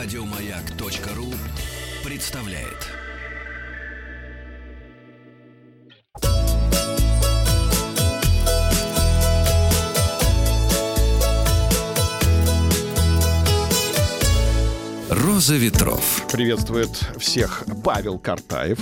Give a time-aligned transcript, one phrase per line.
[0.00, 1.34] Радиомаяк.ру
[2.08, 2.86] представляет.
[15.10, 16.22] Роза ветров.
[16.30, 18.78] Приветствует всех Павел Картаев.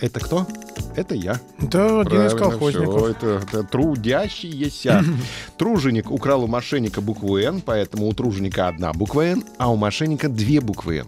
[0.00, 0.46] Это кто?
[0.94, 1.40] Это я.
[1.58, 2.96] Да, один из колхозников.
[2.96, 5.04] всё, это, это трудящийся.
[5.58, 10.28] Труженик украл у мошенника букву «Н», поэтому у труженика одна буква «Н», а у мошенника
[10.28, 11.06] две буквы «Н».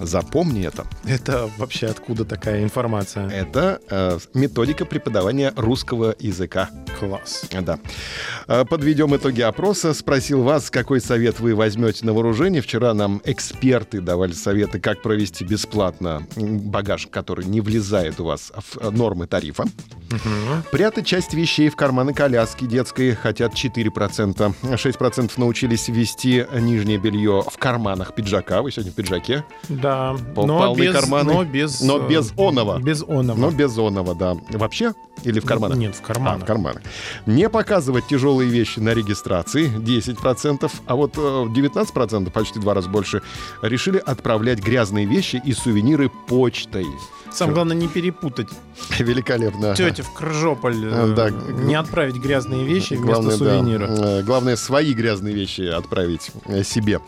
[0.00, 0.84] Запомни это.
[1.04, 3.28] Это вообще откуда такая информация?
[3.28, 6.70] Это э, методика преподавания русского языка.
[7.02, 7.46] Класс.
[7.62, 7.80] Да.
[8.46, 9.92] Э, Подведем итоги опроса.
[9.92, 12.62] Спросил вас, какой совет вы возьмете на вооружение.
[12.62, 18.78] Вчера нам эксперты давали советы, как провести бесплатно багаж, который не влезает у вас в
[18.78, 19.64] э, нормы тарифа.
[20.70, 24.54] Прятать часть вещей в карманы коляски детской хотят 4%.
[24.62, 28.62] 6% научились вести нижнее белье в карманах пиджака.
[28.62, 29.44] Вы сегодня в пиджаке.
[29.68, 30.14] Да.
[30.36, 31.32] Пол- но полны без, карманы.
[31.32, 31.80] но без...
[31.80, 32.78] Но э, без оного.
[32.78, 33.38] Без оного.
[33.38, 34.36] Но без зонного, да.
[34.50, 34.92] Вообще?
[35.24, 35.78] Или в карманах?
[35.78, 36.82] Нет, в А, в карманах.
[37.26, 42.88] Не показывать тяжелые вещи на регистрации 10%, а вот э, 19%, почти в два раза
[42.88, 43.22] больше,
[43.62, 46.86] решили отправлять грязные вещи и сувениры почтой.
[47.34, 48.48] Самое главное не перепутать.
[48.98, 49.74] Великолепно.
[49.74, 50.76] Тетя в Крыжополь.
[50.84, 51.30] А, э, да.
[51.30, 53.86] Не отправить грязные вещи вместо Главное, да, сувенира.
[53.86, 57.00] э, главное, свои грязные вещи отправить э, себе.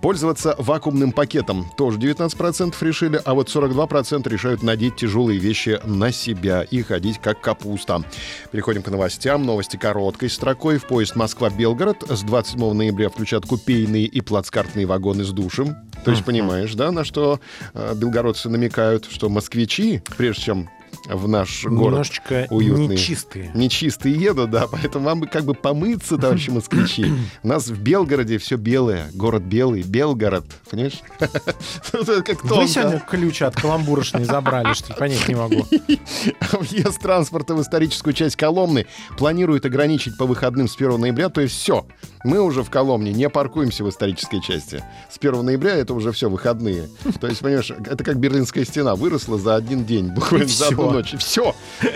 [0.00, 6.62] Пользоваться вакуумным пакетом тоже 19% решили, а вот 42% решают надеть тяжелые вещи на себя
[6.62, 8.02] и ходить как капуста.
[8.50, 9.44] Переходим к новостям.
[9.44, 10.78] Новости короткой строкой.
[10.78, 15.76] В поезд Москва-Белгород с 27 ноября включат купейные и плацкартные вагоны с душем.
[16.04, 17.40] То есть, понимаешь, да, на что
[17.74, 20.70] э, белгородцы намекают, что москвичи, прежде чем
[21.06, 22.88] в наш город Немножечко уютный.
[22.88, 23.50] нечистые.
[23.54, 27.06] Нечистые едут, да, поэтому вам бы как бы помыться, товарищи москвичи.
[27.42, 31.00] У нас в Белгороде все белое, город белый, Белгород, понимаешь?
[31.18, 34.94] Это Как Вы сегодня ключ от каламбурошной забрали, что?
[34.94, 35.66] Понять не могу.
[36.52, 38.86] Въезд транспорта в историческую часть Коломны
[39.16, 41.86] планируют ограничить по выходным с 1 ноября, то есть все.
[42.24, 44.82] Мы уже в Коломне не паркуемся в исторической части.
[45.10, 46.88] С 1 ноября это уже все выходные.
[47.20, 51.14] То есть, понимаешь, это как Берлинская стена выросла за один день, буквально за одну ночь.
[51.18, 51.54] Все,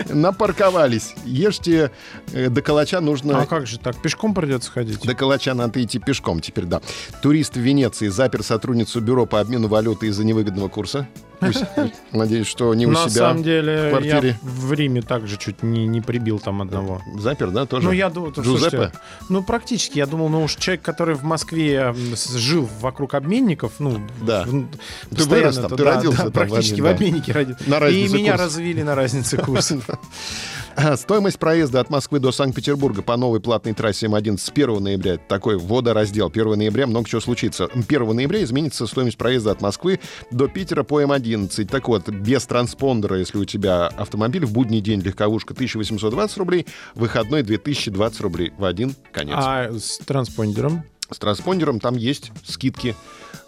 [0.09, 1.13] напарковались.
[1.25, 1.91] Ешьте,
[2.31, 4.01] э, до Калача нужно А как же так?
[4.01, 5.01] Пешком придется ходить?
[5.01, 6.81] До Калача надо идти пешком теперь, да.
[7.21, 11.07] Турист в Венеции запер сотрудницу бюро по обмену валюты из-за невыгодного курса.
[12.11, 14.29] Надеюсь, что не у На себя самом деле, в квартире.
[14.29, 17.01] я в Риме также чуть не, не прибил там одного.
[17.17, 17.85] Запер, да, тоже?
[17.87, 18.91] Ну, я думаю, слушайте,
[19.29, 19.97] ну, практически.
[19.97, 21.93] Я думал, ну, уж человек, который в Москве
[22.35, 24.45] жил вокруг обменников, ну, Да.
[24.45, 27.69] Ты вырос там, ты да, родился практически в обменнике родился.
[27.69, 29.79] На И меня развили на разнице курса.
[30.95, 35.17] Стоимость проезда от Москвы до Санкт-Петербурга по новой платной трассе М1 с 1 ноября.
[35.17, 36.29] Такой водораздел.
[36.29, 37.67] 1 ноября много чего случится.
[37.73, 39.99] 1 ноября изменится стоимость проезда от Москвы
[40.31, 41.65] до Питера по М11.
[41.65, 47.43] Так вот, без транспондера, если у тебя автомобиль, в будний день легковушка 1820 рублей, выходной
[47.43, 49.35] 2020 рублей в один конец.
[49.37, 50.83] А с транспондером?
[51.11, 52.95] С транспондером там есть скидки.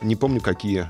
[0.01, 0.87] Не помню, какие.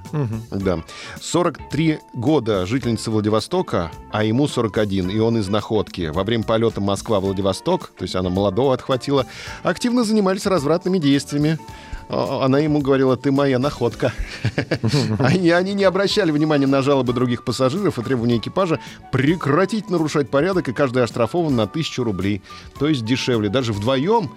[0.52, 0.84] Да.
[1.22, 6.08] 43 года жительница Владивостока, а ему 41, и он из Находки.
[6.14, 9.26] Во время полета Москва-Владивосток, то есть она молодого отхватила,
[9.64, 11.60] активно занимались развратными действиями.
[12.10, 14.12] А- Она ему говорила, ты моя находка.
[15.20, 18.80] Они, они не обращали внимания на жалобы других пассажиров и требования экипажа
[19.12, 22.42] прекратить нарушать порядок, и каждый оштрафован на тысячу рублей.
[22.80, 23.50] То есть дешевле.
[23.50, 24.30] Даже вдвоем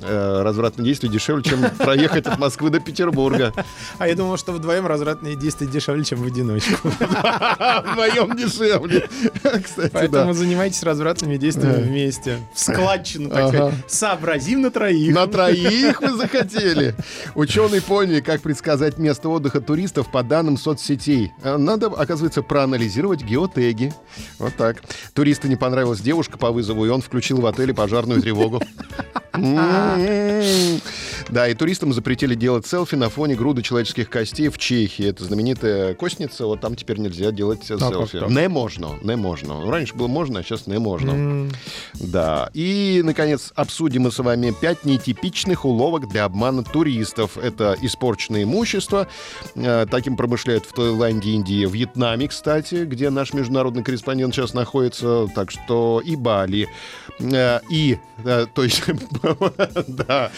[0.00, 3.52] э, развратные действия дешевле, чем проехать от Москвы до Петербурга.
[3.98, 6.88] А я думал, что вдвоем развратные действия дешевле, чем в одиночку.
[6.88, 9.08] Вдвоем дешевле.
[9.62, 12.38] Кстати, Поэтому занимайтесь развратными действиями вместе.
[12.54, 13.74] В складчину, так сказать.
[13.86, 15.14] Сообразим на троих.
[15.14, 16.94] На троих вы захотели.
[17.34, 21.32] Ученые поняли, как предсказать место отдыха туристов по данным соцсетей.
[21.42, 23.92] Э, Надо, оказывается, проанализировать геотеги.
[24.38, 24.82] Вот так.
[25.12, 28.60] Туристу не понравилась девушка по вызову, и он включил в отеле пожарную тревогу.
[29.74, 31.03] うん。
[31.30, 35.06] Да, и туристам запретили делать селфи на фоне груды человеческих костей в Чехии.
[35.08, 38.20] Это знаменитая костница, вот там теперь нельзя делать как селфи.
[38.20, 38.28] так?
[38.30, 39.60] Не можно, не можно.
[39.60, 41.10] Ну, Раньше было можно, а сейчас не можно.
[41.10, 41.50] М,
[41.94, 42.50] Да.
[42.54, 47.36] И, наконец, обсудим мы с вами пять нетипичных уловок для обмана туристов.
[47.38, 49.08] Это испорченное имущество.
[49.54, 55.26] Э, Таким промышляют в Таиланде, Индии, Вьетнаме, кстати, где наш международный корреспондент сейчас находится.
[55.34, 56.68] Так что и Бали.
[57.18, 58.82] Э, И, э, то есть,
[59.88, 60.30] да.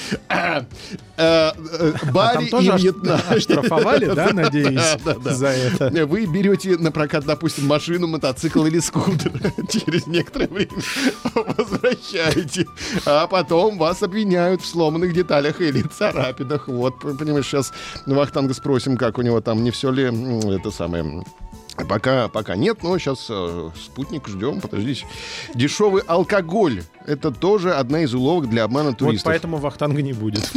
[1.16, 3.20] Э, э, А Барри и Вьетнам.
[3.28, 5.34] оштрафовали, да, надеюсь, Да, да, да.
[5.34, 6.06] за это?
[6.06, 9.32] Вы берете на прокат, допустим, машину, мотоцикл или скутер.
[9.70, 10.72] Через некоторое время
[11.34, 12.66] возвращаете.
[13.04, 16.68] А потом вас обвиняют в сломанных деталях или царапинах.
[16.68, 17.72] Вот, понимаешь, сейчас
[18.06, 20.04] Вахтанга спросим, как у него там, не все ли
[20.54, 21.24] это самое...
[21.88, 23.30] Пока, пока нет, но сейчас
[23.84, 25.06] спутник ждем, подождите.
[25.54, 26.82] Дешевый алкоголь.
[27.06, 29.24] Это тоже одна из уловок для обмана Вот туристов.
[29.32, 30.50] поэтому вахтанга не будет.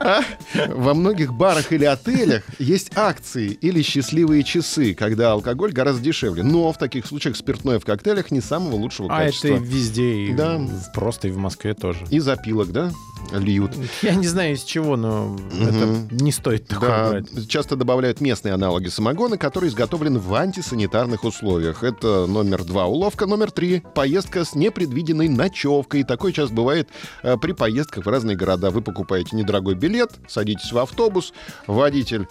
[0.00, 0.20] А?
[0.68, 6.42] Во многих барах или отелях есть акции или счастливые часы, когда алкоголь гораздо дешевле.
[6.42, 9.48] Но в таких случаях спиртное в коктейлях не самого лучшего А это качества.
[9.64, 10.60] везде, и Да.
[10.94, 12.00] просто и в Москве тоже.
[12.10, 12.92] И запилок, да,
[13.32, 13.72] льют.
[14.02, 17.48] Я не знаю из чего, но это не стоит такое Да, брать.
[17.48, 21.82] часто добавляют местные аналоги самогона, которые изготовлены в антисанитарных условиях.
[21.82, 23.24] Это номер два уловка.
[23.24, 26.04] Номер три— поездка с непредвиденной ночевкой.
[26.04, 26.90] Такое часто бывает
[27.22, 28.70] э, при поездках в разные города.
[28.70, 31.32] Вы покупаете недорогой билет, садитесь в автобус,
[31.66, 32.28] водитель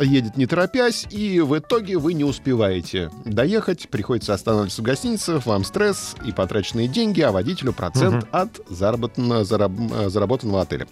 [0.00, 5.64] едет не торопясь, и в итоге вы не успеваете доехать, приходится останавливаться в гостинице, вам
[5.64, 10.86] стресс и потраченные деньги, а водителю процент от заработанного, зараб- э, заработанного отеля.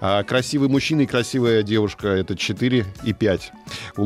[0.00, 3.52] А красивый мужчина и красивая девушка— это 4 и 5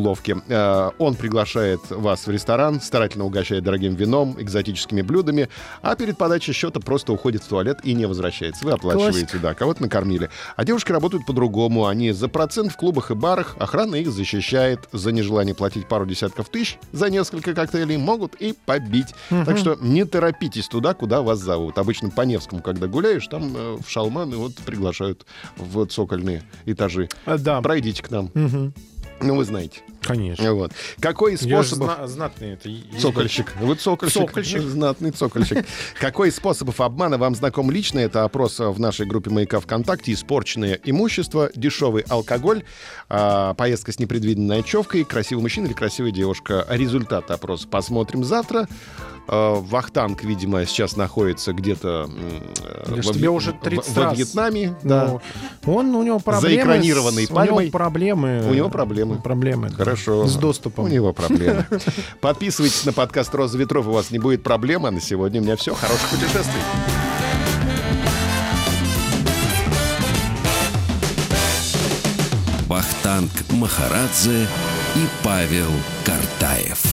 [0.00, 0.37] уловки.
[0.49, 5.49] А, Он приглашает вас в ресторан, старательно угощает дорогим вином, экзотическими блюдами,
[5.82, 8.64] а перед подачей счета просто уходит в туалет и не возвращается.
[8.64, 10.31] Вы оплачиваете, да, кого-то накормили.
[10.56, 11.87] А девушки работают по-другому.
[11.87, 14.88] Они за процент в клубах и барах, охрана их защищает.
[14.93, 19.14] За нежелание платить пару десятков тысяч за несколько коктейлей могут и побить.
[19.29, 21.79] Так что не торопитесь туда, куда вас зовут.
[21.79, 25.26] Обычно по Невскому, когда гуляешь, там э, в шалманы вот приглашают
[25.56, 27.08] в цокольные этажи.
[27.26, 28.31] А, Да, Пройдите к нам.
[28.35, 28.73] Мгм.
[29.20, 29.81] Ну, вы знаете.
[30.12, 30.54] Конечно.
[30.54, 30.72] Вот.
[31.00, 31.94] Какой из Я способов...
[31.96, 32.70] зна- знатный это.
[32.98, 33.54] Цокольщик.
[33.60, 34.28] Вы цокольщик.
[34.28, 34.60] Цокольщик.
[34.62, 35.64] Знатный цокольщик.
[36.00, 37.98] Какой из способов обмана вам знаком лично?
[37.98, 40.12] Это опрос в нашей группе «Маяка ВКонтакте».
[40.12, 42.64] Испорченное имущество, дешевый алкоголь,
[43.08, 46.66] а, поездка с непредвиденной ночевкой, красивый мужчина или красивая девушка.
[46.68, 48.68] Результат опроса посмотрим завтра.
[49.28, 52.08] А, Вахтанг, видимо, сейчас находится где-то
[52.88, 54.19] э, во, тебе уже 30 во раз.
[54.19, 54.75] Вьетнаме.
[54.82, 55.20] Да.
[55.64, 56.56] Ну, он, у него проблемы.
[56.56, 57.64] Заэкранированный с- У пальмой.
[57.67, 58.46] него проблемы.
[58.49, 59.17] У него проблемы.
[59.20, 59.69] Проблемы.
[59.70, 59.76] да.
[59.76, 60.26] Хорошо.
[60.26, 60.84] С доступом.
[60.84, 61.67] У него проблемы.
[62.20, 64.87] Подписывайтесь на подкаст «Роза ветров», у вас не будет проблем.
[64.87, 65.75] А на сегодня у меня все.
[65.75, 66.61] Хороших путешествий.
[72.69, 74.46] Вахтанг Махарадзе
[74.96, 75.70] и Павел
[76.05, 76.93] Картаев.